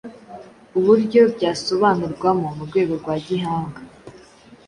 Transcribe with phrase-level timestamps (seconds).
[0.77, 3.79] uburyo byasobanurwamo mu rwego rwa gihanga.